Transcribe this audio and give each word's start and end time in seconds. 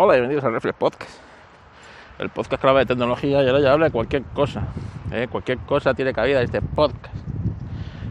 Hola, 0.00 0.12
bienvenidos 0.12 0.44
al 0.44 0.52
Reflex 0.52 0.78
Podcast. 0.78 1.10
El 2.20 2.28
podcast 2.28 2.62
que 2.62 2.68
habla 2.68 2.78
de 2.78 2.86
tecnología 2.86 3.42
y 3.42 3.48
ahora 3.48 3.58
ya 3.58 3.72
habla 3.72 3.86
de 3.86 3.90
cualquier 3.90 4.22
cosa. 4.22 4.68
¿eh? 5.10 5.26
Cualquier 5.28 5.58
cosa 5.58 5.92
tiene 5.92 6.12
cabida 6.12 6.38
en 6.38 6.44
este 6.44 6.62
podcast. 6.62 7.12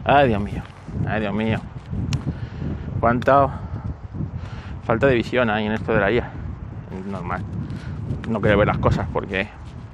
Ay, 0.04 0.28
Dios 0.28 0.42
mío. 0.42 0.62
Ay, 1.06 1.22
Dios 1.22 1.32
mío. 1.32 1.58
Cuánta 3.00 3.60
falta 4.84 5.06
de 5.06 5.14
visión 5.14 5.48
hay 5.48 5.64
en 5.64 5.72
esto 5.72 5.94
de 5.94 6.00
la 6.00 6.12
IA. 6.12 6.30
Normal. 7.06 7.42
No 8.28 8.38
quiero 8.42 8.58
ver 8.58 8.66
las 8.66 8.76
cosas 8.76 9.08
porque 9.10 9.48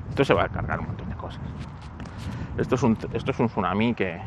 esto 0.09 0.25
se 0.25 0.35
va 0.35 0.47
a 0.47 0.49
cargar 0.49 0.81
un 0.81 0.87
montón 0.87 1.09
de 1.09 1.15
cosas. 1.15 1.43
Esto 2.59 2.75
es 2.75 2.83
un, 2.83 2.99
esto 3.13 3.31
es 3.31 3.39
un 3.39 3.47
tsunami 3.47 3.95
que 3.95 4.21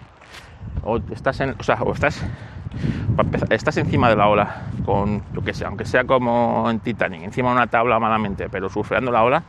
estás 1.11 1.41
en, 1.41 1.54
o 1.59 1.63
sea, 1.63 1.84
o 1.84 1.91
estás 1.91 2.23
estás 3.49 3.77
encima 3.77 4.09
de 4.09 4.15
la 4.15 4.27
ola 4.27 4.63
con 4.86 5.23
lo 5.33 5.43
que 5.43 5.54
sea, 5.54 5.68
aunque 5.68 5.86
sea 5.86 6.05
como 6.05 6.70
en 6.70 6.79
Titanic, 6.79 7.23
encima 7.23 7.50
de 7.50 7.55
una 7.55 7.68
tabla 7.68 8.00
malamente, 8.00 8.50
pero 8.50 8.70
surfeando 8.70 9.11
la 9.11 9.23
ola, 9.23 9.43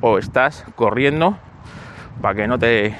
o 0.00 0.18
estás 0.18 0.64
corriendo 0.74 1.36
para 2.20 2.34
que 2.34 2.46
no 2.46 2.58
te 2.58 2.94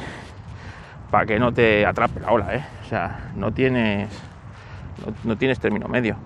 para 1.10 1.27
que 1.27 1.38
no 1.38 1.52
te 1.52 1.86
atrape 1.86 2.20
la 2.20 2.32
ola, 2.32 2.55
¿eh? 2.55 2.64
o 2.82 2.84
sea, 2.84 3.30
no 3.34 3.52
tienes 3.52 4.08
no, 5.24 5.36
tienes 5.36 5.60
término 5.60 5.88
medio. 5.88 6.16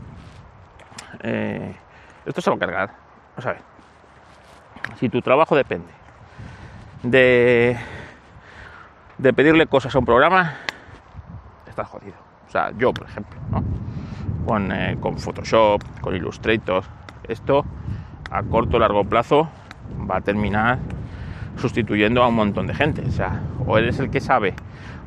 Eh, 1.22 1.74
esto 2.24 2.40
se 2.40 2.50
va 2.50 2.56
a 2.56 2.58
cargar. 2.58 2.90
Si 4.98 5.08
tu 5.08 5.20
trabajo 5.20 5.56
depende 5.56 5.88
de, 7.02 7.76
de 9.18 9.32
pedirle 9.32 9.66
cosas 9.66 9.94
a 9.94 9.98
un 9.98 10.04
programa, 10.04 10.54
estás 11.68 11.88
jodido. 11.88 12.31
Sea, 12.52 12.70
yo, 12.76 12.92
por 12.92 13.06
ejemplo, 13.06 13.40
con, 14.44 14.70
eh, 14.72 14.98
con 15.00 15.16
Photoshop, 15.16 15.80
con 16.02 16.14
Illustrator, 16.14 16.84
esto 17.26 17.64
a 18.30 18.42
corto 18.42 18.76
o 18.76 18.78
largo 18.78 19.04
plazo 19.04 19.48
va 20.10 20.16
a 20.16 20.20
terminar 20.20 20.78
sustituyendo 21.56 22.22
a 22.22 22.28
un 22.28 22.34
montón 22.34 22.66
de 22.66 22.74
gente. 22.74 23.04
O 23.66 23.78
eres 23.78 23.98
el 24.00 24.10
que 24.10 24.20
sabe 24.20 24.52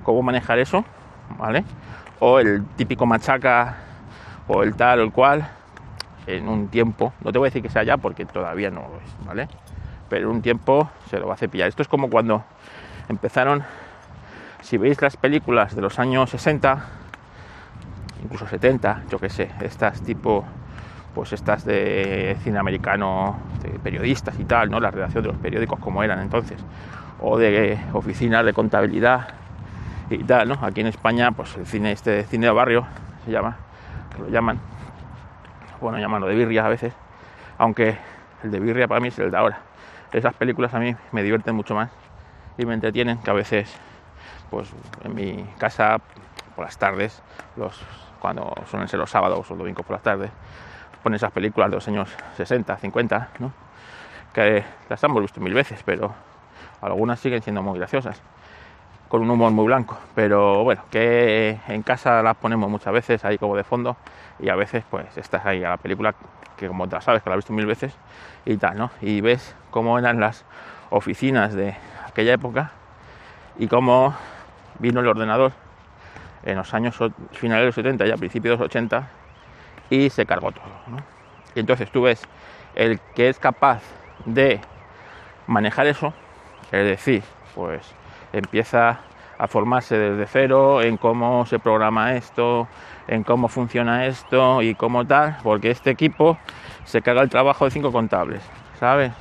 cómo 0.02 0.24
manejar 0.24 0.58
eso, 0.58 0.86
¿vale? 1.38 1.64
O 2.20 2.40
el 2.40 2.66
típico 2.78 3.06
machaca, 3.06 3.78
o 4.48 4.64
el 4.64 4.76
tal 4.76 5.02
o 5.02 5.04
el 5.04 5.12
cual, 5.12 5.48
en 6.26 6.48
un 6.48 6.70
tiempo, 6.70 7.14
no 7.22 7.32
te 7.32 7.38
voy 7.38 7.46
a 7.46 7.50
decir 7.50 7.62
que 7.62 7.70
sea 7.70 7.84
ya 7.84 7.98
porque 7.98 8.26
todavía 8.26 8.72
no 8.72 8.90
lo 8.90 8.98
es, 9.06 9.24
¿vale? 9.24 9.48
Pero 10.10 10.32
en 10.32 10.38
un 10.38 10.42
tiempo 10.42 10.90
se 11.12 11.20
lo 11.20 11.28
va 11.28 11.36
a 11.36 11.38
cepillar. 11.38 11.68
Esto 11.68 11.84
es 11.84 11.88
como 11.88 12.10
cuando 12.10 12.44
empezaron 13.08 13.64
si 14.62 14.80
veis 14.80 15.00
las 15.00 15.16
películas 15.16 15.76
de 15.76 15.84
los 15.84 16.00
años 16.00 16.32
60, 16.32 17.05
incluso 18.26 18.48
70, 18.48 19.04
yo 19.10 19.20
que 19.20 19.30
sé, 19.30 19.52
estas 19.62 20.02
tipo, 20.02 20.44
pues 21.14 21.32
estas 21.34 21.64
de 21.64 22.36
cine 22.44 22.58
americano, 22.60 23.38
de 23.62 23.80
periodistas 23.80 24.38
y 24.40 24.46
tal, 24.46 24.70
¿no? 24.70 24.80
La 24.80 24.92
redacción 24.92 25.24
de 25.24 25.30
los 25.30 25.38
periódicos 25.38 25.80
como 25.80 26.04
eran 26.04 26.20
entonces, 26.20 26.58
o 27.22 27.38
de 27.38 27.80
oficinas 27.94 28.44
de 28.44 28.54
contabilidad 28.54 29.28
y 30.10 30.24
tal, 30.24 30.50
¿no? 30.50 30.58
Aquí 30.62 30.82
en 30.82 30.88
España, 30.88 31.32
pues 31.32 31.56
el 31.56 31.66
cine, 31.66 31.92
este 31.92 32.24
cine 32.24 32.48
de 32.48 32.52
barrio, 32.52 32.86
se 33.26 33.32
llama, 33.32 33.58
que 34.16 34.24
lo 34.24 34.30
llaman, 34.30 34.60
bueno, 35.80 36.00
llaman 36.00 36.22
de 36.24 36.36
birria 36.36 36.66
a 36.66 36.70
veces, 36.70 36.94
aunque 37.58 37.98
el 38.44 38.52
de 38.52 38.60
birria 38.60 38.88
para 38.88 39.00
mí 39.00 39.10
es 39.10 39.20
el 39.20 39.32
de 39.32 39.38
ahora. 39.38 39.60
Esas 40.12 40.34
películas 40.34 40.74
a 40.74 40.80
mí 40.80 40.96
me 41.12 41.24
divierten 41.24 41.56
mucho 41.56 41.76
más 41.76 41.92
y 42.58 42.66
me 42.66 42.74
entretienen 42.74 43.18
que 43.20 43.30
a 43.30 43.34
veces 43.34 43.76
pues 44.50 44.72
en 45.04 45.14
mi 45.14 45.46
casa 45.58 46.00
por 46.56 46.66
las 46.66 46.78
tardes, 46.78 47.22
los, 47.58 47.80
cuando 48.26 48.56
suelen 48.66 48.88
ser 48.88 49.00
los 49.00 49.12
sábados 49.12 49.52
o 49.52 49.56
domingos 49.56 49.86
por 49.86 49.94
las 49.94 50.02
tardes, 50.02 50.32
ponen 51.04 51.18
esas 51.18 51.32
películas 51.32 51.70
de 51.70 51.76
los 51.76 51.88
años 51.88 52.10
60, 52.38 52.76
50, 52.76 53.30
¿no? 53.38 53.52
que 54.34 54.64
las 54.90 55.04
hemos 55.04 55.22
visto 55.22 55.40
mil 55.40 55.54
veces, 55.54 55.84
pero 55.86 56.12
algunas 56.82 57.20
siguen 57.20 57.44
siendo 57.44 57.62
muy 57.62 57.78
graciosas, 57.78 58.20
con 59.10 59.22
un 59.22 59.30
humor 59.30 59.52
muy 59.52 59.68
blanco, 59.68 59.96
pero 60.16 60.64
bueno, 60.64 60.82
que 60.90 61.60
en 61.68 61.84
casa 61.84 62.24
las 62.24 62.36
ponemos 62.38 62.68
muchas 62.68 62.92
veces 62.94 63.24
ahí 63.26 63.38
como 63.38 63.56
de 63.56 63.64
fondo 63.64 63.96
y 64.40 64.50
a 64.50 64.56
veces 64.56 64.84
pues 64.90 65.16
estás 65.18 65.46
ahí 65.46 65.64
a 65.64 65.70
la 65.70 65.78
película 65.78 66.16
que 66.58 66.68
como 66.68 66.90
te 66.90 67.00
sabes 67.02 67.22
que 67.22 67.30
la 67.30 67.36
has 67.36 67.38
visto 67.38 67.54
mil 67.54 67.68
veces 67.68 67.96
y 68.44 68.58
tal, 68.58 68.76
¿no? 68.76 68.90
Y 69.02 69.22
ves 69.22 69.56
cómo 69.70 70.00
eran 70.00 70.20
las 70.20 70.46
oficinas 70.90 71.54
de 71.54 71.76
aquella 72.08 72.34
época 72.34 72.72
y 73.60 73.68
cómo 73.68 74.16
vino 74.80 75.02
el 75.02 75.08
ordenador 75.08 75.52
en 76.46 76.58
los 76.58 76.74
años 76.74 76.96
finales 77.32 77.62
de 77.62 77.66
los 77.66 77.76
70 77.76 78.06
y 78.06 78.12
a 78.12 78.18
principios 78.18 78.58
de 78.58 78.64
los 78.64 78.66
80 78.68 79.08
y 79.90 80.10
se 80.10 80.26
cargó 80.26 80.52
todo. 80.52 80.64
Y 81.54 81.60
entonces 81.60 81.92
tú 81.92 82.04
ves 82.04 82.22
el 82.76 83.00
que 83.16 83.30
es 83.30 83.40
capaz 83.40 83.82
de 84.26 84.60
manejar 85.48 85.88
eso, 85.88 86.14
es 86.72 86.86
decir, 86.86 87.24
pues 87.54 87.94
empieza 88.34 89.00
a 89.38 89.48
formarse 89.48 89.98
desde 89.98 90.28
cero 90.28 90.82
en 90.82 90.98
cómo 90.98 91.46
se 91.46 91.60
programa 91.60 92.16
esto, 92.16 92.68
en 93.08 93.24
cómo 93.24 93.48
funciona 93.48 94.06
esto 94.06 94.62
y 94.62 94.76
cómo 94.76 95.06
tal, 95.06 95.38
porque 95.44 95.72
este 95.72 95.92
equipo 95.92 96.38
se 96.86 97.02
carga 97.02 97.22
el 97.22 97.30
trabajo 97.30 97.66
de 97.66 97.72
cinco 97.72 97.92
contables, 97.92 98.42
¿sabes? 98.80 99.12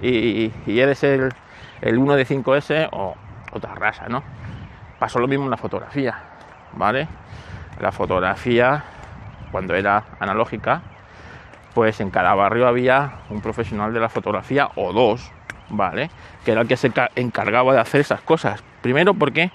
Y, 0.00 0.50
eres 0.66 1.04
el, 1.04 1.32
1 1.82 2.16
de 2.16 2.26
5S 2.26 2.88
o 2.90 3.14
otra 3.52 3.74
raza, 3.74 4.08
¿no? 4.08 4.22
Pasó 5.02 5.18
lo 5.18 5.26
mismo 5.26 5.46
en 5.46 5.50
la 5.50 5.56
fotografía, 5.56 6.16
¿vale? 6.74 7.08
La 7.80 7.90
fotografía, 7.90 8.84
cuando 9.50 9.74
era 9.74 10.04
analógica, 10.20 10.80
pues 11.74 12.00
en 12.00 12.08
cada 12.10 12.36
barrio 12.36 12.68
había 12.68 13.14
un 13.28 13.40
profesional 13.40 13.92
de 13.92 13.98
la 13.98 14.08
fotografía 14.08 14.70
o 14.76 14.92
dos, 14.92 15.32
¿vale? 15.70 16.08
Que 16.44 16.52
era 16.52 16.60
el 16.60 16.68
que 16.68 16.76
se 16.76 16.92
encargaba 17.16 17.72
de 17.72 17.80
hacer 17.80 18.00
esas 18.00 18.20
cosas. 18.20 18.62
Primero 18.80 19.12
porque 19.14 19.50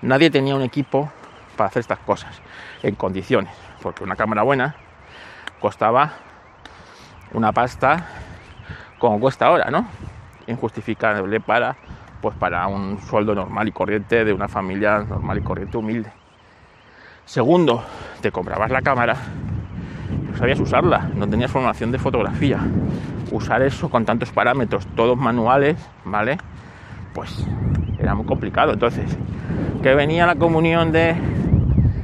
nadie 0.00 0.30
tenía 0.30 0.54
un 0.54 0.62
equipo 0.62 1.10
para 1.56 1.70
hacer 1.70 1.80
estas 1.80 1.98
cosas 1.98 2.40
en 2.84 2.94
condiciones, 2.94 3.52
porque 3.82 4.04
una 4.04 4.14
cámara 4.14 4.44
buena 4.44 4.76
costaba 5.58 6.12
una 7.32 7.50
pasta 7.50 8.06
como 9.00 9.18
cuesta 9.18 9.46
ahora, 9.46 9.72
¿no? 9.72 9.88
Injustificable 10.46 11.40
para 11.40 11.74
pues 12.24 12.38
para 12.38 12.66
un 12.68 12.98
sueldo 13.02 13.34
normal 13.34 13.68
y 13.68 13.72
corriente 13.72 14.24
de 14.24 14.32
una 14.32 14.48
familia 14.48 15.00
normal 15.00 15.36
y 15.36 15.40
corriente 15.42 15.76
humilde. 15.76 16.10
Segundo, 17.26 17.84
te 18.22 18.32
comprabas 18.32 18.70
la 18.70 18.80
cámara, 18.80 19.14
no 20.30 20.34
sabías 20.38 20.58
usarla, 20.58 21.10
no 21.14 21.28
tenías 21.28 21.50
formación 21.50 21.92
de 21.92 21.98
fotografía. 21.98 22.60
Usar 23.30 23.60
eso 23.60 23.90
con 23.90 24.06
tantos 24.06 24.32
parámetros, 24.32 24.86
todos 24.96 25.18
manuales, 25.18 25.76
¿vale? 26.06 26.38
Pues 27.12 27.46
era 27.98 28.14
muy 28.14 28.24
complicado. 28.24 28.72
Entonces, 28.72 29.18
que 29.82 29.94
venía 29.94 30.24
la 30.24 30.36
comunión 30.36 30.92
de 30.92 31.14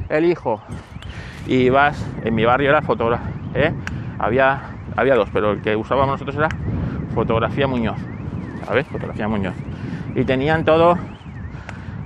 el 0.09 0.25
hijo 0.25 0.61
y 1.47 1.69
vas, 1.69 2.05
en 2.23 2.35
mi 2.35 2.45
barrio 2.45 2.69
era 2.69 2.83
fotógrafo, 2.83 3.25
¿eh? 3.55 3.73
había, 4.19 4.61
había 4.95 5.15
dos, 5.15 5.29
pero 5.33 5.53
el 5.53 5.63
que 5.63 5.75
usábamos 5.75 6.21
nosotros 6.21 6.35
era 6.35 6.49
fotografía 7.15 7.65
Muñoz, 7.65 7.97
¿sabes? 8.67 8.85
Fotografía 8.85 9.27
Muñoz 9.27 9.55
y 10.15 10.23
tenían 10.25 10.65
todo 10.65 10.97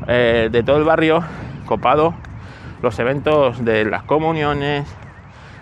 eh, 0.07 0.49
de 0.51 0.63
todo 0.63 0.77
el 0.77 0.83
barrio 0.83 1.23
copado 1.65 2.13
los 2.81 2.99
eventos 2.99 3.65
de 3.65 3.85
las 3.85 4.03
comuniones, 4.03 4.85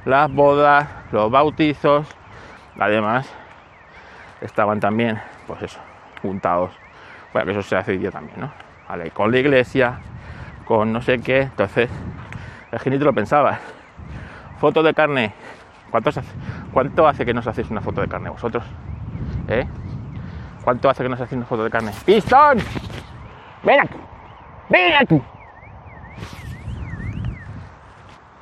las 0.03 0.29
bodas, 0.29 0.87
los 1.13 1.31
bautizos, 1.31 2.05
además 2.77 3.31
estaban 4.41 4.81
también, 4.81 5.21
pues 5.47 5.61
eso, 5.61 5.79
juntados. 6.21 6.71
Bueno, 7.31 7.45
que 7.45 7.51
eso 7.53 7.61
se 7.61 7.77
hace 7.77 7.91
hoy 7.91 7.99
día 7.99 8.11
también, 8.11 8.41
¿no? 8.41 8.51
Vale, 8.89 9.11
con 9.11 9.31
la 9.31 9.39
iglesia, 9.39 9.99
con 10.65 10.91
no 10.91 11.01
sé 11.01 11.19
qué, 11.19 11.43
entonces 11.43 11.89
el 12.71 12.79
genito 12.79 13.05
lo 13.05 13.13
pensaba. 13.13 13.59
Foto 14.59 14.83
de 14.83 14.93
carne, 14.93 15.33
¿cuánto 15.91 16.09
hace, 16.09 16.21
¿cuánto 16.73 17.07
hace 17.07 17.25
que 17.25 17.33
nos 17.33 17.47
hacéis 17.47 17.69
una 17.69 17.79
foto 17.79 18.01
de 18.01 18.09
carne 18.09 18.29
vosotros? 18.29 18.65
¿Eh? 19.47 19.65
¿Cuánto 20.63 20.89
hace 20.89 21.03
que 21.03 21.09
nos 21.09 21.19
hace 21.19 21.35
una 21.35 21.45
de 21.45 21.69
carne? 21.69 21.91
¡Pistón! 22.05 22.57
¡Ven 23.63 23.79
aquí! 23.81 23.97
¡Ven 24.69 24.93
aquí! 24.93 25.21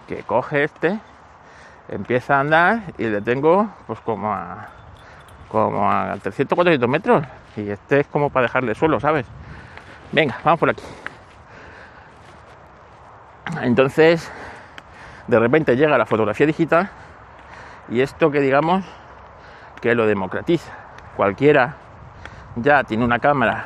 Que 0.07 0.23
coge 0.23 0.65
este, 0.65 1.00
empieza 1.89 2.38
a 2.38 2.39
andar 2.41 2.79
y 2.97 3.06
le 3.06 3.21
tengo 3.21 3.69
pues 3.88 4.00
como 4.01 4.31
a 4.31 4.68
como 5.50 5.91
a 5.91 6.15
300 6.21 6.56
400 6.56 6.89
metros 6.89 7.23
y 7.57 7.69
este 7.69 8.01
es 8.01 8.07
como 8.07 8.29
para 8.29 8.44
dejarle 8.44 8.75
suelo, 8.75 9.00
¿sabes? 9.00 9.25
Venga, 10.12 10.38
vamos 10.44 10.59
por 10.59 10.69
aquí. 10.69 10.83
Entonces, 13.62 14.31
de 15.27 15.39
repente 15.39 15.75
llega 15.75 15.97
la 15.97 16.06
fotografía 16.06 16.45
digital 16.45 16.89
y 17.89 18.01
esto 18.01 18.31
que 18.31 18.39
digamos 18.39 18.85
que 19.81 19.95
lo 19.95 20.06
democratiza. 20.06 20.71
Cualquiera 21.18 21.75
ya 22.56 22.83
tiene 22.83 23.06
una 23.06 23.19
cámara 23.19 23.65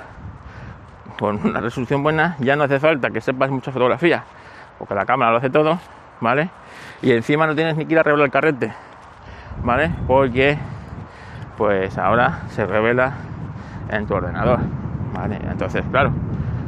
con 1.19 1.39
una 1.45 1.61
resolución 1.61 2.03
buena, 2.03 2.35
ya 2.39 2.55
no 2.55 2.63
hace 2.63 2.79
falta 2.79 3.09
que 3.09 3.21
sepas 3.21 3.49
mucha 3.49 3.71
fotografía, 3.71 4.23
porque 4.77 4.93
la 4.93 5.05
cámara 5.05 5.31
lo 5.31 5.37
hace 5.37 5.49
todo, 5.49 5.79
¿vale? 6.19 6.49
Y 7.01 7.11
encima 7.11 7.47
no 7.47 7.55
tienes 7.55 7.77
ni 7.77 7.85
que 7.85 7.93
ir 7.93 7.97
a 7.97 8.01
arreglar 8.01 8.25
el 8.25 8.31
carrete, 8.31 8.73
¿vale? 9.63 9.91
Porque 10.07 10.57
pues 11.57 11.97
ahora 11.97 12.41
se 12.49 12.65
revela 12.65 13.13
en 13.89 14.05
tu 14.05 14.13
ordenador, 14.13 14.59
¿vale? 15.13 15.39
Entonces, 15.49 15.83
claro, 15.89 16.11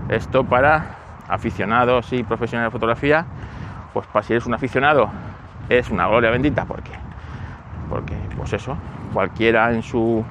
esto 0.10 0.46
para 0.46 0.96
aficionados 1.28 2.14
y 2.14 2.24
profesionales 2.24 2.72
de 2.72 2.72
fotografía, 2.72 3.26
pues 3.94 4.08
para 4.08 4.24
si 4.24 4.34
eres 4.34 4.46
un 4.46 4.54
aficionado 4.54 5.10
es 5.70 5.90
una 5.90 6.08
gloria 6.08 6.32
bendita 6.32 6.64
porque 6.66 6.92
porque 7.90 8.16
pues 8.38 8.54
eso, 8.54 8.78
cualquiera 9.14 9.72
en 9.74 9.84
su 9.84 10.24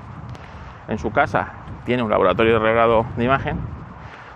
en 0.88 0.98
su 0.98 1.10
casa 1.10 1.48
tiene 1.86 2.02
un 2.02 2.10
laboratorio 2.10 2.54
de 2.54 2.58
revelado 2.58 3.06
de 3.16 3.24
imagen, 3.24 3.56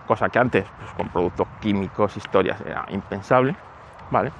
cosa 0.06 0.28
que 0.30 0.38
antes 0.38 0.64
pues, 0.78 0.92
con 0.92 1.08
productos 1.08 1.48
químicos, 1.60 2.16
historias 2.16 2.60
era 2.62 2.86
impensable, 2.88 3.54
¿vale? 4.10 4.32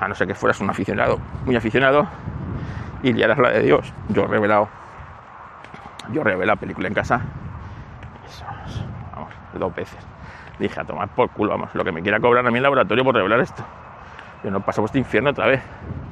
A 0.00 0.08
no 0.08 0.14
ser 0.14 0.28
que 0.28 0.34
fueras 0.34 0.60
un 0.60 0.70
aficionado, 0.70 1.18
muy 1.44 1.56
aficionado, 1.56 2.06
y 3.02 3.12
liaras 3.12 3.36
la 3.38 3.50
de 3.50 3.60
Dios. 3.60 3.92
Yo 4.08 4.22
he 4.22 4.26
revelado, 4.28 4.68
yo 6.12 6.20
he 6.22 6.24
revelado 6.24 6.58
película 6.58 6.88
en 6.88 6.94
casa, 6.94 7.20
eso, 8.26 8.44
vamos, 9.14 9.32
dos 9.52 9.74
veces. 9.74 9.98
Dije 10.58 10.80
a 10.80 10.84
tomar 10.84 11.08
por 11.08 11.30
culo, 11.30 11.50
vamos, 11.50 11.74
lo 11.74 11.84
que 11.84 11.90
me 11.90 12.00
quiera 12.00 12.20
cobrar 12.20 12.46
a 12.46 12.50
mí 12.50 12.56
el 12.58 12.62
laboratorio 12.62 13.04
por 13.04 13.14
revelar 13.16 13.40
esto. 13.40 13.64
Yo 14.44 14.52
no 14.52 14.60
paso 14.60 14.82
por 14.82 14.86
este 14.86 14.98
infierno 14.98 15.30
otra 15.30 15.46
vez, 15.48 15.62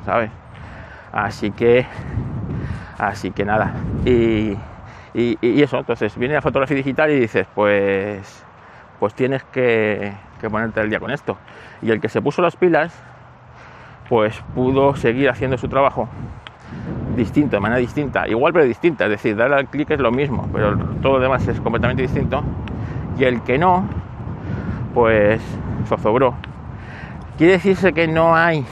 ¿sabes? 0.04 0.30
Así 1.12 1.52
que, 1.52 1.86
así 2.98 3.30
que 3.30 3.44
nada. 3.44 3.72
Y, 4.04 4.56
y, 5.14 5.62
eso, 5.62 5.78
entonces 5.78 6.16
viene 6.16 6.34
la 6.34 6.42
fotografía 6.42 6.76
digital 6.76 7.10
y 7.10 7.20
dices, 7.20 7.46
pues, 7.54 8.44
pues 8.98 9.14
tienes 9.14 9.44
que, 9.44 10.12
ponerte 10.50 10.80
al 10.80 10.88
día 10.88 10.98
con 10.98 11.10
esto. 11.10 11.36
Y 11.82 11.90
el 11.90 12.00
que 12.00 12.08
se 12.08 12.22
puso 12.22 12.40
las 12.42 12.56
pilas, 12.56 12.92
pues 14.08 14.42
pudo 14.54 14.96
seguir 14.96 15.28
haciendo 15.28 15.58
su 15.58 15.68
trabajo 15.68 16.08
distinto, 17.16 17.56
de 17.56 17.60
manera 17.60 17.78
distinta, 17.78 18.26
igual 18.26 18.52
pero 18.52 18.64
distinta, 18.64 19.04
es 19.04 19.10
decir, 19.10 19.36
darle 19.36 19.56
al 19.56 19.68
clic 19.68 19.90
es 19.90 20.00
lo 20.00 20.10
mismo, 20.10 20.48
pero 20.52 20.76
todo 21.02 21.14
lo 21.14 21.20
demás 21.20 21.46
es 21.46 21.60
completamente 21.60 22.02
distinto. 22.02 22.42
Y 23.18 23.24
el 23.24 23.42
que 23.42 23.58
no, 23.58 23.86
pues 24.94 25.42
zozobró. 25.86 26.34
¿Quiere 27.36 27.54
decirse 27.54 27.92
que 27.92 28.08
no 28.08 28.34
hay 28.34 28.64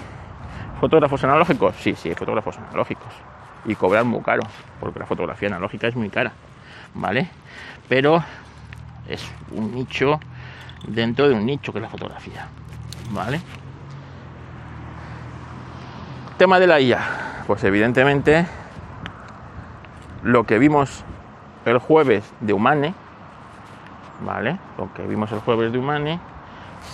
fotógrafos 0.81 1.23
analógicos? 1.25 1.77
Sí, 1.77 1.95
sí, 1.95 2.09
hay 2.09 2.15
fotógrafos 2.15 2.57
analógicos. 2.59 3.30
Y 3.65 3.75
cobran 3.75 4.07
muy 4.07 4.23
caro, 4.23 4.43
porque 4.81 4.99
la 4.99 5.07
fotografía 5.07 5.49
analógica 5.49 5.87
es 5.87 5.97
muy 5.97 6.09
cara, 6.09 6.33
¿vale? 6.95 7.29
Pero 7.89 8.23
es 9.09 9.31
un 9.51 9.75
nicho 9.75 10.19
dentro 10.87 11.29
de 11.29 11.35
un 11.35 11.45
nicho 11.45 11.73
que 11.73 11.79
es 11.79 11.83
la 11.83 11.89
fotografía, 11.89 12.47
¿vale? 13.11 13.41
Tema 16.39 16.59
de 16.59 16.67
la 16.67 16.81
IA. 16.81 17.01
Pues 17.47 17.65
evidentemente 17.65 18.47
lo 20.23 20.45
que 20.45 20.59
vimos 20.59 21.05
el 21.65 21.79
jueves 21.79 22.33
de 22.41 22.53
Humane, 22.53 22.95
¿vale? 24.25 24.59
Lo 24.79 24.93
que 24.95 25.07
vimos 25.07 25.31
el 25.33 25.41
jueves 25.41 25.73
de 25.73 25.79
Humane 25.79 26.21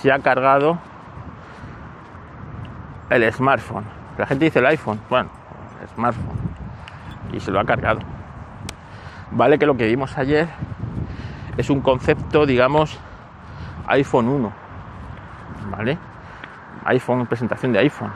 se 0.01 0.11
ha 0.11 0.19
cargado 0.19 0.79
el 3.11 3.33
smartphone. 3.33 3.85
La 4.19 4.27
gente 4.27 4.47
dice 4.47 4.59
el 4.59 4.67
iPhone, 4.67 5.01
bueno, 5.09 5.31
el 5.83 5.89
smartphone. 5.89 6.46
Y 7.33 7.41
se 7.41 7.51
lo 7.51 7.61
ha 7.61 7.65
cargado. 7.65 8.01
Vale 9.31 9.59
que 9.59 9.67
lo 9.67 9.77
que 9.77 9.87
vimos 9.87 10.17
ayer 10.19 10.49
es 11.57 11.71
un 11.71 11.81
concepto, 11.81 12.47
digamos, 12.47 12.99
iPhone 13.87 14.29
1. 14.29 14.53
¿Vale? 15.71 15.99
iPhone, 16.87 17.27
presentación 17.27 17.73
de 17.73 17.81
iPhone. 17.81 18.13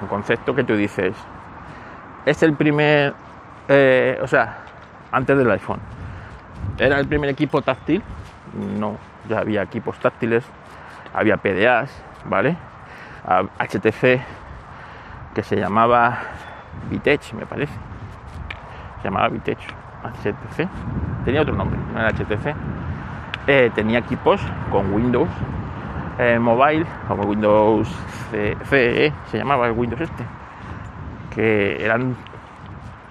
Un 0.00 0.08
concepto 0.08 0.54
que 0.54 0.64
tú 0.64 0.76
dices, 0.76 1.14
es 2.24 2.42
el 2.42 2.54
primer, 2.54 3.14
eh, 3.68 4.18
o 4.22 4.26
sea, 4.26 4.58
antes 5.12 5.36
del 5.36 5.50
iPhone. 5.50 5.80
¿Era 6.78 6.98
el 6.98 7.06
primer 7.06 7.30
equipo 7.30 7.62
táctil? 7.62 8.02
No, 8.78 8.96
ya 9.28 9.38
había 9.38 9.62
equipos 9.62 9.98
táctiles, 9.98 10.44
había 11.14 11.36
PDAs, 11.36 11.90
¿vale? 12.24 12.56
HTC 13.58 14.20
que 15.34 15.42
se 15.42 15.56
llamaba 15.56 16.18
Vitech, 16.90 17.32
me 17.32 17.46
parece. 17.46 17.74
Se 18.98 19.04
llamaba 19.04 19.28
Vitech, 19.28 19.58
HTC. 20.02 20.68
Tenía 21.24 21.42
otro 21.42 21.54
nombre, 21.54 21.78
no 21.92 22.00
era 22.00 22.10
HTC. 22.10 22.54
Eh, 23.46 23.70
tenía 23.74 24.00
equipos 24.00 24.40
con 24.70 24.92
Windows 24.92 25.28
eh, 26.18 26.38
Mobile, 26.38 26.86
como 27.06 27.24
Windows 27.24 27.88
CE, 28.30 29.12
se 29.30 29.38
llamaba 29.38 29.66
el 29.66 29.72
Windows 29.72 30.00
este, 30.00 30.24
que 31.34 31.84
eran, 31.84 32.16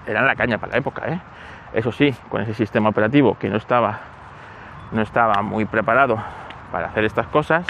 eran 0.06 0.26
la 0.26 0.34
caña 0.34 0.58
para 0.58 0.72
la 0.72 0.78
época. 0.78 1.02
¿eh? 1.06 1.20
Eso 1.72 1.92
sí, 1.92 2.14
con 2.28 2.42
ese 2.42 2.54
sistema 2.54 2.88
operativo 2.88 3.36
que 3.38 3.48
no 3.48 3.56
estaba, 3.56 4.00
no 4.92 5.02
estaba 5.02 5.40
muy 5.42 5.64
preparado 5.64 6.18
para 6.72 6.88
hacer 6.88 7.04
estas 7.04 7.26
cosas 7.28 7.64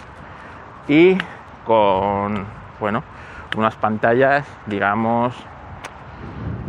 y 0.89 1.19
con, 1.67 2.47
bueno, 2.81 3.03
unas 3.57 3.77
pantallas, 3.77 4.47
digamos, 4.67 5.35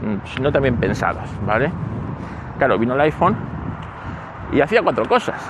mm, 0.08 0.42
no 0.42 0.52
también 0.52 0.78
pensadas, 0.78 1.30
¿vale? 1.46 1.72
Claro, 2.58 2.78
vino 2.78 2.96
el 2.96 3.02
iPhone 3.02 3.36
y 4.52 4.62
hacía 4.62 4.82
cuatro 4.82 5.06
cosas 5.06 5.42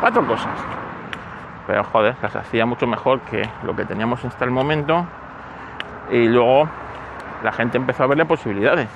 cuatro 0.00 0.26
cosas. 0.26 0.58
Pero 1.66 1.84
joder, 1.84 2.16
las 2.22 2.34
hacía 2.34 2.64
mucho 2.66 2.86
mejor 2.86 3.20
que 3.22 3.48
lo 3.62 3.76
que 3.76 3.84
teníamos 3.84 4.24
hasta 4.24 4.44
el 4.44 4.50
momento. 4.50 5.06
Y 6.10 6.26
luego 6.28 6.68
la 7.42 7.52
gente 7.52 7.76
empezó 7.76 8.04
a 8.04 8.06
verle 8.06 8.24
posibilidades. 8.24 8.88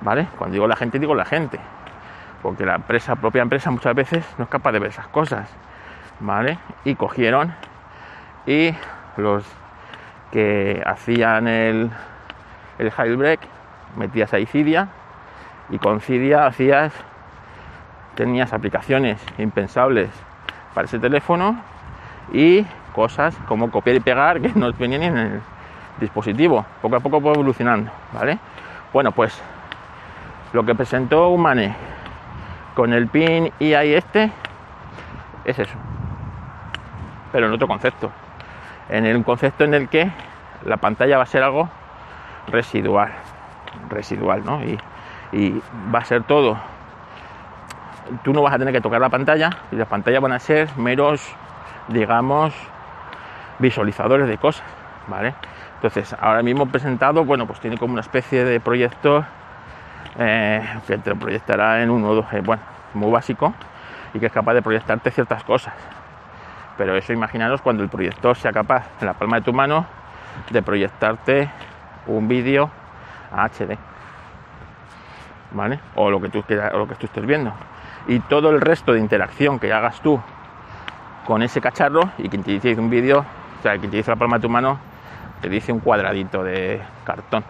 ¿Vale? 0.00 0.28
Cuando 0.36 0.54
digo 0.54 0.68
la 0.68 0.76
gente, 0.76 0.98
digo 0.98 1.14
la 1.14 1.24
gente. 1.24 1.58
Porque 2.42 2.64
la 2.64 2.76
empresa, 2.76 3.16
propia 3.16 3.42
empresa, 3.42 3.70
muchas 3.70 3.94
veces 3.94 4.24
no 4.38 4.44
es 4.44 4.50
capaz 4.50 4.72
de 4.72 4.78
ver 4.78 4.90
esas 4.90 5.08
cosas. 5.08 5.48
¿Vale? 6.20 6.58
Y 6.84 6.94
cogieron 6.94 7.52
y 8.46 8.74
los 9.16 9.44
que 10.30 10.82
hacían 10.86 11.48
el, 11.48 11.90
el 12.78 12.90
jailbreak 12.90 13.40
metías 13.96 14.32
ahí 14.32 14.46
Cydia 14.46 14.88
y 15.70 15.78
con 15.78 16.00
Cydia 16.00 16.46
hacías 16.46 16.92
tenías 18.14 18.52
aplicaciones 18.52 19.24
impensables 19.38 20.10
para 20.74 20.86
ese 20.86 20.98
teléfono 20.98 21.56
y 22.32 22.66
cosas 22.94 23.36
como 23.46 23.70
copiar 23.70 23.96
y 23.96 24.00
pegar 24.00 24.40
que 24.40 24.48
no 24.54 24.72
venían 24.72 25.02
en 25.02 25.16
el 25.16 25.40
dispositivo. 26.00 26.64
Poco 26.82 26.96
a 26.96 27.00
poco 27.00 27.20
fue 27.20 27.32
evolucionando, 27.32 27.90
¿vale? 28.12 28.38
Bueno, 28.92 29.12
pues 29.12 29.40
lo 30.52 30.64
que 30.64 30.74
presentó 30.74 31.28
Humane 31.28 31.74
con 32.74 32.92
el 32.92 33.08
pin 33.08 33.52
y 33.58 33.74
ahí 33.74 33.94
este 33.94 34.32
es 35.44 35.58
eso, 35.58 35.76
pero 37.32 37.46
en 37.46 37.52
otro 37.52 37.68
concepto. 37.68 38.10
En 38.88 39.04
el 39.04 39.22
concepto 39.24 39.64
en 39.64 39.74
el 39.74 39.88
que 39.88 40.10
la 40.64 40.78
pantalla 40.78 41.18
va 41.18 41.24
a 41.24 41.26
ser 41.26 41.42
algo 41.42 41.68
residual, 42.48 43.12
residual, 43.88 44.44
¿no? 44.44 44.62
Y, 44.62 44.78
va 45.94 45.98
a 45.98 46.04
ser 46.04 46.22
todo 46.22 46.56
tú 48.22 48.32
no 48.32 48.40
vas 48.40 48.54
a 48.54 48.58
tener 48.58 48.72
que 48.72 48.80
tocar 48.80 48.98
la 48.98 49.10
pantalla 49.10 49.50
y 49.70 49.76
las 49.76 49.86
pantallas 49.86 50.22
van 50.22 50.32
a 50.32 50.38
ser 50.38 50.74
meros, 50.78 51.22
digamos, 51.88 52.54
visualizadores 53.58 54.28
de 54.28 54.38
cosas, 54.38 54.64
¿vale? 55.06 55.34
Entonces, 55.74 56.16
ahora 56.18 56.42
mismo 56.42 56.66
presentado, 56.66 57.24
bueno, 57.24 57.46
pues 57.46 57.60
tiene 57.60 57.76
como 57.76 57.92
una 57.92 58.00
especie 58.00 58.44
de 58.44 58.60
proyecto 58.60 59.24
eh, 60.18 60.62
que 60.86 60.98
te 60.98 61.14
proyectará 61.14 61.82
en 61.82 61.90
uno 61.90 62.10
o 62.10 62.26
eh, 62.32 62.40
bueno, 62.40 62.62
muy 62.94 63.10
básico 63.10 63.54
y 64.14 64.18
que 64.18 64.26
es 64.26 64.32
capaz 64.32 64.54
de 64.54 64.62
proyectarte 64.62 65.10
ciertas 65.10 65.44
cosas. 65.44 65.74
Pero 66.76 66.96
eso 66.96 67.12
imaginaros 67.12 67.60
cuando 67.60 67.82
el 67.82 67.88
proyector 67.88 68.36
sea 68.36 68.52
capaz 68.52 68.86
en 69.00 69.06
la 69.06 69.14
palma 69.14 69.36
de 69.36 69.42
tu 69.42 69.52
mano 69.52 69.86
de 70.50 70.62
proyectarte 70.62 71.50
un 72.06 72.26
vídeo 72.28 72.70
a 73.32 73.48
HD. 73.48 73.76
¿Vale? 75.52 75.80
O 75.94 76.10
lo 76.10 76.20
que 76.20 76.28
tú 76.28 76.42
quieras, 76.42 76.74
o 76.74 76.78
lo 76.78 76.86
que 76.86 76.94
tú 76.94 77.06
estés 77.06 77.24
viendo 77.24 77.52
y 78.08 78.20
todo 78.20 78.50
el 78.50 78.60
resto 78.60 78.92
de 78.92 79.00
interacción 79.00 79.58
que 79.58 79.72
hagas 79.72 80.00
tú 80.00 80.18
con 81.26 81.42
ese 81.42 81.60
cacharro 81.60 82.10
y 82.16 82.28
quien 82.28 82.42
te 82.42 82.52
dice 82.52 82.74
un 82.74 82.88
vídeo, 82.88 83.18
o 83.18 83.62
sea, 83.62 83.76
quien 83.78 83.90
te 83.90 83.98
dice 83.98 84.10
la 84.10 84.16
palma 84.16 84.36
de 84.36 84.42
tu 84.42 84.48
mano, 84.48 84.78
te 85.42 85.48
dice 85.48 85.72
un 85.72 85.80
cuadradito 85.80 86.42
de 86.42 86.80
cartón, 87.04 87.44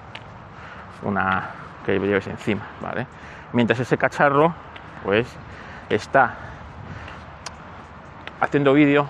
una 1.03 1.51
que 1.87 1.99
lleves 1.99 2.27
encima, 2.27 2.63
¿vale? 2.83 3.07
Mientras 3.53 3.79
ese 3.79 3.97
cacharro, 3.97 4.53
pues, 5.05 5.33
está 5.89 6.35
haciendo 8.41 8.73
vídeo, 8.73 9.07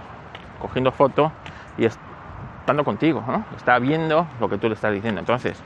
cogiendo 0.60 0.92
fotos 0.92 1.32
y 1.78 1.86
estando 1.86 2.84
contigo, 2.84 3.24
¿no? 3.26 3.44
Está 3.56 3.78
viendo 3.78 4.26
lo 4.38 4.50
que 4.50 4.58
tú 4.58 4.68
le 4.68 4.74
estás 4.74 4.92
diciendo. 4.92 5.20
Entonces, 5.20 5.62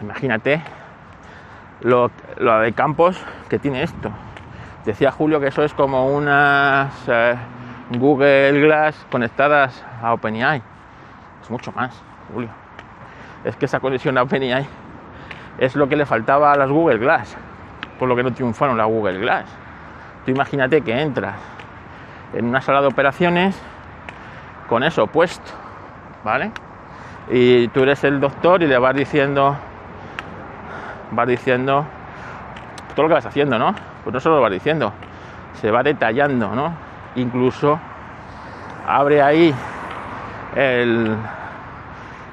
imagínate 0.00 0.62
lo, 1.80 2.10
lo 2.38 2.60
de 2.60 2.72
campos 2.72 3.20
que 3.48 3.58
tiene 3.58 3.82
esto. 3.82 4.10
Decía 4.84 5.10
Julio 5.10 5.40
que 5.40 5.48
eso 5.48 5.62
es 5.62 5.74
como 5.74 6.06
unas 6.14 6.92
eh, 7.08 7.34
Google 7.98 8.60
Glass 8.60 9.06
conectadas 9.10 9.84
a 10.02 10.12
OpenAI. 10.12 10.62
Es 11.42 11.50
mucho 11.50 11.72
más, 11.72 12.02
Julio. 12.32 12.50
Es 13.44 13.56
que 13.56 13.66
esa 13.66 13.80
conexión 13.80 14.16
a 14.18 14.22
OpenAI 14.22 14.66
es 15.58 15.74
lo 15.74 15.88
que 15.88 15.96
le 15.96 16.06
faltaba 16.06 16.52
a 16.52 16.56
las 16.56 16.70
Google 16.70 16.98
Glass, 16.98 17.36
por 17.98 18.08
lo 18.08 18.16
que 18.16 18.22
no 18.22 18.32
triunfaron 18.32 18.76
las 18.76 18.86
Google 18.86 19.18
Glass. 19.18 19.46
Tú 20.24 20.30
imagínate 20.30 20.82
que 20.82 21.00
entras 21.00 21.36
en 22.32 22.46
una 22.46 22.60
sala 22.60 22.80
de 22.80 22.88
operaciones 22.88 23.60
con 24.68 24.82
eso 24.82 25.06
puesto, 25.06 25.52
¿vale? 26.24 26.50
Y 27.30 27.68
tú 27.68 27.82
eres 27.82 28.04
el 28.04 28.20
doctor 28.20 28.62
y 28.62 28.66
le 28.66 28.78
vas 28.78 28.94
diciendo, 28.94 29.56
vas 31.16 31.26
diciendo 31.26 31.84
todo 32.94 33.04
lo 33.04 33.08
que 33.08 33.14
vas 33.14 33.26
haciendo, 33.26 33.58
¿no? 33.58 33.74
Pues 34.04 34.14
no 34.14 34.20
solo 34.20 34.36
lo 34.36 34.42
vas 34.42 34.52
diciendo, 34.52 34.92
se 35.60 35.70
va 35.70 35.82
detallando, 35.82 36.54
¿no? 36.54 36.74
Incluso 37.16 37.80
abre 38.86 39.22
ahí 39.22 39.54
el, 40.54 41.16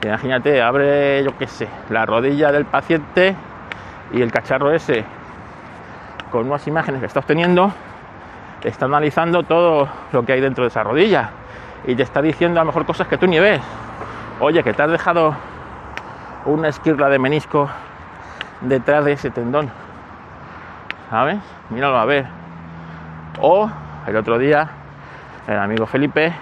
imagínate, 0.03 0.61
abre, 0.61 1.23
yo 1.23 1.35
qué 1.37 1.47
sé, 1.47 1.67
la 1.89 2.05
rodilla 2.05 2.51
del 2.51 2.65
paciente 2.65 3.35
y 4.11 4.21
el 4.21 4.31
cacharro 4.31 4.71
ese 4.71 5.03
con 6.31 6.47
unas 6.47 6.67
imágenes 6.67 6.99
que 6.99 7.07
está 7.07 7.19
obteniendo 7.19 7.71
está 8.63 8.85
analizando 8.85 9.43
todo 9.43 9.87
lo 10.11 10.23
que 10.23 10.33
hay 10.33 10.41
dentro 10.41 10.63
de 10.63 10.69
esa 10.69 10.83
rodilla 10.83 11.29
y 11.85 11.95
te 11.95 12.03
está 12.03 12.21
diciendo 12.21 12.59
a 12.59 12.63
lo 12.63 12.67
mejor 12.67 12.85
cosas 12.85 13.07
que 13.07 13.17
tú 13.17 13.27
ni 13.27 13.39
ves. 13.39 13.61
Oye, 14.39 14.63
que 14.63 14.73
te 14.73 14.81
has 14.81 14.91
dejado 14.91 15.35
una 16.45 16.69
esquirla 16.69 17.09
de 17.09 17.19
menisco 17.19 17.69
detrás 18.63 19.05
de 19.05 19.13
ese 19.13 19.29
tendón. 19.29 19.69
¿Sabes? 21.09 21.37
Míralo 21.69 21.97
a 21.97 22.05
ver. 22.05 22.25
O 23.39 23.69
el 24.07 24.15
otro 24.15 24.37
día, 24.37 24.67
el 25.47 25.57
amigo 25.57 25.85
Felipe, 25.85 26.33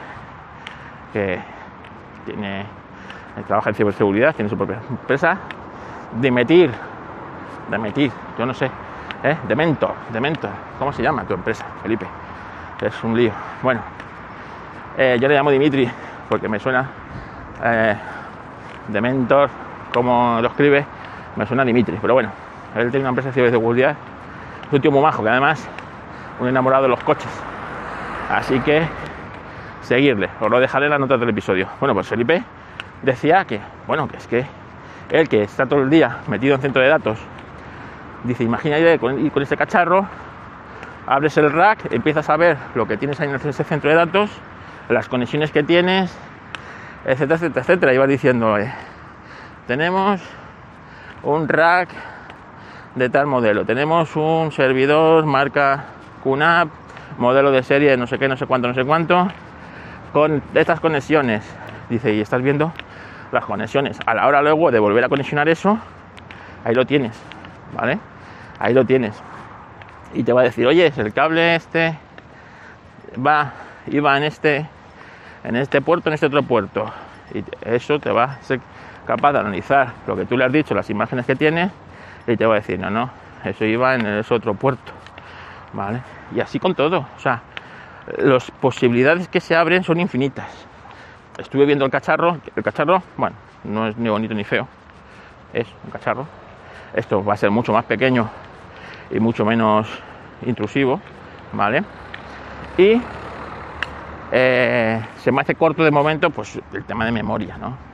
que 1.14 1.40
tiene, 2.26 2.66
trabaja 3.48 3.70
en 3.70 3.76
ciberseguridad, 3.76 4.36
tiene 4.36 4.50
su 4.50 4.58
propia 4.58 4.80
empresa, 4.90 5.38
Demetir, 6.20 6.72
Demetir, 7.70 8.12
yo 8.38 8.46
no 8.46 8.54
sé, 8.54 8.70
¿eh? 9.24 9.38
Dementor, 9.48 9.94
Dementor, 10.12 10.52
¿cómo 10.78 10.92
se 10.92 11.02
llama 11.02 11.24
tu 11.24 11.34
empresa, 11.34 11.66
Felipe? 11.82 12.06
Es 12.82 13.04
un 13.04 13.16
lío. 13.16 13.32
Bueno, 13.62 13.82
eh, 14.98 15.18
yo 15.22 15.28
le 15.28 15.36
llamo 15.36 15.52
Dimitri 15.52 15.90
porque 16.28 16.50
me 16.50 16.60
suena 16.60 16.90
eh, 17.64 17.96
Dementor, 18.88 19.50
como 19.94 20.40
lo 20.42 20.48
escribe, 20.48 20.86
me 21.36 21.46
suena 21.46 21.64
Dimitri, 21.64 21.98
pero 22.02 22.14
bueno, 22.14 22.30
él 22.76 22.90
tiene 22.90 23.02
una 23.02 23.10
empresa 23.10 23.30
de 23.30 23.34
ciberseguridad, 23.34 23.96
es 24.68 24.74
un 24.74 24.82
tío 24.82 24.92
muy 24.92 25.02
majo, 25.02 25.24
que 25.24 25.30
además 25.30 25.68
un 26.40 26.48
enamorado 26.48 26.84
de 26.84 26.90
los 26.90 27.04
coches. 27.04 27.32
Así 28.30 28.60
que 28.62 28.84
seguirle, 29.82 30.30
os 30.40 30.50
lo 30.50 30.60
dejaré 30.60 30.86
en 30.86 30.92
la 30.92 30.98
nota 30.98 31.18
del 31.18 31.30
episodio. 31.30 31.68
Bueno, 31.80 31.94
pues 31.94 32.08
Felipe 32.08 32.44
decía 33.02 33.46
que, 33.46 33.60
bueno, 33.88 34.08
que 34.08 34.18
es 34.18 34.28
que 34.28 34.46
él 35.10 35.28
que 35.28 35.44
está 35.44 35.66
todo 35.66 35.82
el 35.82 35.90
día 35.90 36.18
metido 36.28 36.56
en 36.56 36.62
centro 36.62 36.82
de 36.82 36.88
datos, 36.88 37.20
dice, 38.24 38.44
imagina 38.44 38.80
ir 38.80 39.00
con, 39.00 39.30
con 39.30 39.44
ese 39.44 39.58
cacharro, 39.58 40.08
abres 41.08 41.38
el 41.38 41.52
rack, 41.52 41.92
empiezas 41.92 42.30
a 42.30 42.38
ver 42.38 42.58
lo 42.76 42.88
que 42.88 42.98
tienes 42.98 43.20
ahí 43.20 43.30
en 43.30 43.36
ese 43.36 43.64
centro 43.64 43.90
de 43.90 43.96
datos, 43.96 44.32
las 44.88 45.10
conexiones 45.10 45.52
que 45.52 45.64
tienes, 45.64 46.18
etcétera, 47.06 47.36
etcétera, 47.36 47.62
etcétera. 47.62 47.94
Y 47.94 47.98
vas 47.98 48.08
diciendo, 48.08 48.56
tenemos 49.68 50.22
un 51.24 51.48
rack 51.48 51.90
de 52.96 53.10
tal 53.10 53.28
modelo, 53.28 53.66
tenemos 53.66 54.16
un 54.16 54.52
servidor 54.52 55.26
marca 55.26 55.86
QNAP, 56.24 56.70
modelo 57.18 57.52
de 57.52 57.64
serie 57.64 57.96
no 57.98 58.08
sé 58.08 58.18
qué, 58.20 58.28
no 58.28 58.38
sé 58.38 58.46
cuánto, 58.46 58.68
no 58.68 58.74
sé 58.74 58.84
cuánto, 58.84 59.28
con 60.14 60.42
estas 60.54 60.80
conexiones. 60.80 61.44
Dice, 61.90 62.14
y 62.14 62.22
estás 62.22 62.42
viendo 62.42 62.72
las 63.32 63.46
conexiones. 63.46 64.00
A 64.06 64.14
la 64.14 64.28
hora 64.28 64.42
luego 64.42 64.72
de 64.72 64.80
volver 64.80 65.04
a 65.04 65.10
conexionar 65.10 65.50
eso, 65.50 65.78
ahí 66.64 66.74
lo 66.74 66.86
tienes, 66.86 67.18
¿vale? 67.74 68.00
Ahí 68.60 68.74
lo 68.74 68.86
tienes. 68.86 69.22
Y 70.14 70.24
te 70.24 70.34
va 70.34 70.42
a 70.42 70.44
decir, 70.46 70.68
oye, 70.68 70.92
el 70.96 71.14
cable 71.14 71.56
este 71.56 71.98
va, 73.26 73.54
iba 73.88 74.18
en 74.18 74.24
este, 74.24 74.68
en 75.44 75.56
este 75.56 75.82
puerto, 75.82 76.10
en 76.10 76.14
este 76.14 76.26
otro 76.26 76.44
puerto. 76.44 76.92
Y 77.34 77.44
eso 77.64 78.00
te 78.00 78.12
va 78.12 78.38
capaz 79.12 79.34
de 79.34 79.40
analizar 79.40 79.92
lo 80.08 80.16
que 80.16 80.24
tú 80.24 80.38
le 80.38 80.46
has 80.46 80.54
dicho, 80.54 80.74
las 80.74 80.90
imágenes 80.90 81.26
que 81.26 81.36
tienes, 81.36 81.70
y 82.26 82.38
te 82.38 82.46
va 82.46 82.54
a 82.54 82.60
decir, 82.60 82.80
no, 82.80 82.90
no, 82.90 83.10
eso 83.44 83.66
iba 83.66 83.94
en 83.94 84.06
ese 84.06 84.34
otro 84.34 84.54
puerto. 84.54 84.94
¿Vale? 85.74 86.00
Y 86.34 86.40
así 86.40 86.60
con 86.60 86.76
todo. 86.76 87.06
O 87.18 87.20
sea, 87.20 87.42
las 88.20 88.50
posibilidades 88.52 89.28
que 89.28 89.42
se 89.42 89.54
abren 89.54 89.84
son 89.84 90.00
infinitas. 90.00 90.48
Estuve 91.38 91.66
viendo 91.66 91.84
el 91.84 91.92
cacharro, 91.92 92.38
el 92.56 92.64
cacharro, 92.64 93.04
bueno, 93.18 93.36
no 93.66 93.88
es 93.88 93.98
ni 93.98 94.08
bonito 94.08 94.34
ni 94.34 94.46
feo, 94.46 94.66
es 95.52 95.68
un 95.84 95.92
cacharro. 95.92 96.26
Esto 96.94 97.22
va 97.22 97.34
a 97.34 97.38
ser 97.38 97.52
mucho 97.52 97.74
más 97.74 97.84
pequeño 97.84 98.30
y 99.10 99.20
mucho 99.20 99.44
menos 99.44 99.90
intrusivo, 100.46 101.02
¿vale? 101.52 101.84
Y 102.78 103.02
eh, 104.32 105.02
se 105.18 105.32
me 105.34 105.42
hace 105.42 105.56
corto 105.56 105.84
de 105.84 105.92
momento, 105.92 106.30
pues 106.30 106.58
el 106.72 106.86
tema 106.86 107.04
de 107.04 107.12
memoria, 107.12 107.58
¿no? 107.58 107.91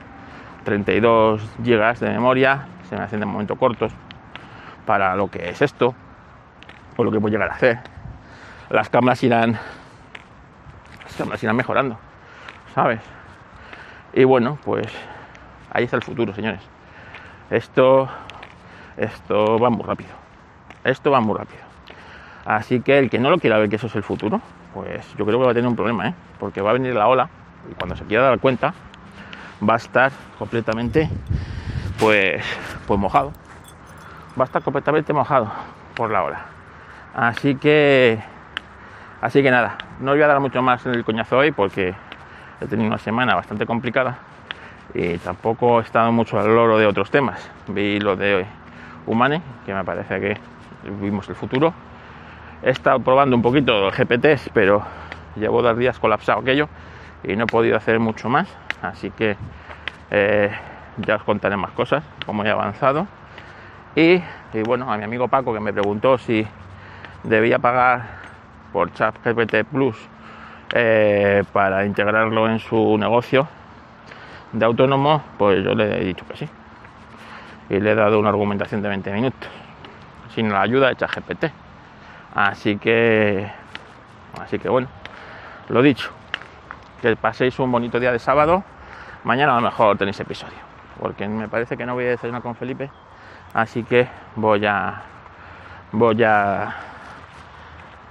32 0.68 1.40
GB 1.60 1.98
de 1.98 2.10
memoria 2.10 2.66
se 2.90 2.94
me 2.94 3.02
hacen 3.02 3.20
de 3.20 3.24
momento 3.24 3.56
cortos 3.56 3.90
para 4.84 5.16
lo 5.16 5.28
que 5.28 5.48
es 5.48 5.62
esto 5.62 5.94
o 6.94 7.04
lo 7.04 7.10
que 7.10 7.18
puedo 7.18 7.32
llegar 7.32 7.48
a 7.48 7.54
hacer. 7.54 7.78
Las 8.68 8.90
cámaras 8.90 9.22
irán 9.22 9.58
las 11.30 11.42
irán 11.42 11.56
mejorando, 11.56 11.98
¿sabes? 12.74 13.00
Y 14.12 14.24
bueno, 14.24 14.58
pues 14.62 14.86
ahí 15.72 15.84
está 15.84 15.96
el 15.96 16.02
futuro, 16.02 16.34
señores. 16.34 16.60
Esto, 17.48 18.06
esto 18.98 19.58
va 19.58 19.70
muy 19.70 19.84
rápido. 19.84 20.10
Esto 20.84 21.10
va 21.10 21.20
muy 21.20 21.38
rápido. 21.38 21.62
Así 22.44 22.80
que 22.82 22.98
el 22.98 23.08
que 23.08 23.18
no 23.18 23.30
lo 23.30 23.38
quiera 23.38 23.56
ver 23.56 23.70
que 23.70 23.76
eso 23.76 23.86
es 23.86 23.96
el 23.96 24.02
futuro, 24.02 24.42
pues 24.74 25.08
yo 25.16 25.24
creo 25.24 25.38
que 25.38 25.46
va 25.46 25.52
a 25.52 25.54
tener 25.54 25.68
un 25.68 25.76
problema, 25.76 26.08
¿eh? 26.08 26.14
Porque 26.38 26.60
va 26.60 26.70
a 26.70 26.72
venir 26.74 26.94
la 26.94 27.08
ola 27.08 27.30
y 27.70 27.74
cuando 27.74 27.96
se 27.96 28.04
quiera 28.04 28.24
dar 28.24 28.38
cuenta 28.38 28.74
va 29.66 29.74
a 29.74 29.76
estar 29.76 30.12
completamente, 30.38 31.08
pues, 31.98 32.44
pues 32.86 33.00
mojado. 33.00 33.32
Va 34.38 34.44
a 34.44 34.46
estar 34.46 34.62
completamente 34.62 35.12
mojado 35.12 35.50
por 35.94 36.10
la 36.10 36.24
ola. 36.24 36.46
Así 37.14 37.56
que 37.56 38.22
Así 39.20 39.42
que 39.42 39.50
nada, 39.50 39.76
no 39.98 40.12
voy 40.12 40.22
a 40.22 40.28
dar 40.28 40.38
mucho 40.38 40.62
más 40.62 40.86
en 40.86 40.94
el 40.94 41.04
coñazo 41.04 41.38
hoy 41.38 41.50
porque 41.50 41.92
he 42.60 42.66
tenido 42.66 42.86
una 42.86 42.98
semana 42.98 43.34
bastante 43.34 43.66
complicada 43.66 44.18
y 44.94 45.18
tampoco 45.18 45.80
he 45.80 45.82
estado 45.82 46.12
mucho 46.12 46.38
al 46.38 46.54
loro 46.54 46.78
de 46.78 46.86
otros 46.86 47.10
temas. 47.10 47.50
Vi 47.66 47.98
lo 47.98 48.14
de 48.14 48.46
Humane, 49.06 49.42
que 49.66 49.74
me 49.74 49.82
parece 49.82 50.20
que 50.20 50.36
vimos 51.00 51.28
el 51.28 51.34
futuro. 51.34 51.74
He 52.62 52.70
estado 52.70 53.00
probando 53.00 53.34
un 53.34 53.42
poquito 53.42 53.90
GPTs, 53.90 54.50
pero 54.54 54.84
llevo 55.34 55.62
dos 55.62 55.76
días 55.76 55.98
colapsado 55.98 56.38
aquello 56.38 56.68
y 57.24 57.36
no 57.36 57.44
he 57.44 57.46
podido 57.46 57.76
hacer 57.76 57.98
mucho 57.98 58.28
más. 58.28 58.48
Así 58.82 59.10
que 59.10 59.36
eh, 60.10 60.50
ya 60.98 61.16
os 61.16 61.22
contaré 61.22 61.56
más 61.56 61.72
cosas, 61.72 62.02
como 62.26 62.44
he 62.44 62.50
avanzado. 62.50 63.06
Y, 63.96 64.22
y 64.52 64.62
bueno, 64.64 64.90
a 64.92 64.96
mi 64.96 65.04
amigo 65.04 65.28
Paco 65.28 65.52
que 65.52 65.60
me 65.60 65.72
preguntó 65.72 66.18
si 66.18 66.46
debía 67.24 67.58
pagar 67.58 68.18
por 68.72 68.92
ChatGPT 68.92 69.64
Plus 69.70 69.96
eh, 70.72 71.44
para 71.52 71.84
integrarlo 71.84 72.48
en 72.48 72.58
su 72.58 72.96
negocio 72.98 73.48
de 74.52 74.64
autónomo, 74.64 75.22
pues 75.36 75.64
yo 75.64 75.74
le 75.74 76.00
he 76.00 76.04
dicho 76.04 76.26
que 76.26 76.36
sí. 76.36 76.48
Y 77.70 77.80
le 77.80 77.92
he 77.92 77.94
dado 77.94 78.18
una 78.18 78.30
argumentación 78.30 78.82
de 78.82 78.88
20 78.88 79.12
minutos, 79.12 79.50
sin 80.34 80.50
la 80.50 80.62
ayuda 80.62 80.88
de 80.88 80.96
ChatGPT. 80.96 81.46
Así 82.34 82.76
que, 82.76 83.50
así 84.40 84.58
que 84.58 84.68
bueno, 84.68 84.88
lo 85.68 85.82
dicho, 85.82 86.12
que 87.00 87.16
paséis 87.16 87.58
un 87.58 87.70
bonito 87.70 87.98
día 88.00 88.12
de 88.12 88.18
sábado. 88.18 88.64
Mañana 89.24 89.52
a 89.52 89.56
lo 89.56 89.62
mejor 89.62 89.96
tenéis 89.98 90.18
episodio, 90.20 90.56
porque 91.00 91.28
me 91.28 91.48
parece 91.48 91.76
que 91.76 91.84
no 91.84 91.94
voy 91.94 92.04
a 92.04 92.10
desayunar 92.10 92.40
con 92.42 92.54
Felipe, 92.54 92.90
así 93.52 93.82
que 93.82 94.08
voy 94.36 94.64
a, 94.64 95.02
voy 95.92 96.22
a 96.22 96.74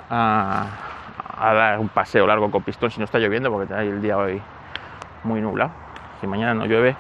dar 0.10 1.80
un 1.80 1.90
paseo 1.90 2.28
largo 2.28 2.52
con 2.52 2.64
pistón 2.64 2.92
si 2.92 3.00
no 3.00 3.06
está 3.06 3.20
lloviendo, 3.20 3.52
porque 3.52 3.74
hay 3.74 3.88
el 3.88 4.02
día 4.02 4.18
hoy 4.18 4.42
muy 5.24 5.42
nublado. 5.42 5.72
Si 6.20 6.28
mañana 6.28 6.54
no 6.54 6.66
llueve, 6.66 6.96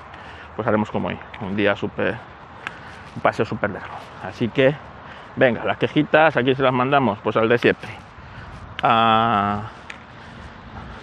pues 0.55 0.67
haremos 0.67 0.89
como 0.89 1.09
hoy, 1.09 1.19
un 1.41 1.55
día 1.55 1.75
súper, 1.75 2.15
un 3.15 3.21
paseo 3.21 3.45
súper 3.45 3.71
largo. 3.71 3.93
Así 4.23 4.47
que, 4.47 4.73
venga, 5.35 5.65
las 5.65 5.77
quejitas, 5.77 6.37
aquí 6.37 6.55
se 6.55 6.63
las 6.63 6.73
mandamos, 6.73 7.19
pues 7.19 7.35
al 7.35 7.49
de 7.49 7.57
siempre. 7.57 7.89
Ah, 8.83 9.63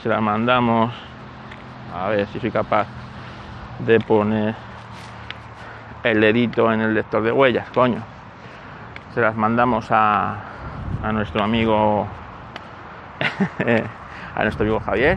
se 0.04 0.10
las 0.10 0.20
mandamos, 0.20 0.92
a 1.94 2.10
ver 2.10 2.26
si 2.26 2.38
soy 2.38 2.50
capaz 2.50 2.86
de 3.78 3.98
poner 4.00 4.54
el 6.02 6.20
dedito 6.20 6.70
en 6.70 6.82
el 6.82 6.92
lector 6.92 7.22
de 7.22 7.32
huellas, 7.32 7.70
coño. 7.70 8.02
Se 9.14 9.22
las 9.22 9.34
mandamos 9.34 9.86
a 9.90 10.34
a 11.02 11.10
nuestro 11.10 11.42
amigo 11.42 12.06
a 14.34 14.42
nuestro 14.42 14.64
amigo 14.64 14.80
Javier 14.80 15.16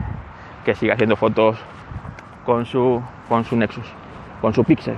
que 0.64 0.74
sigue 0.74 0.94
haciendo 0.94 1.18
fotos 1.18 1.58
con 2.46 2.66
su 2.66 3.04
con 3.28 3.44
su 3.44 3.58
Nexus, 3.58 3.88
con 4.40 4.54
su 4.54 4.64
Pixel, 4.64 4.96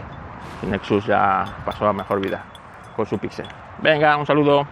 Nexus 0.67 1.08
ya 1.08 1.46
pasó 1.65 1.88
a 1.88 1.93
mejor 1.93 2.22
vida 2.22 2.43
con 2.96 3.08
su 3.08 3.17
Pixel. 3.17 3.48
Venga, 3.81 4.17
un 4.17 4.27
saludo. 4.27 4.67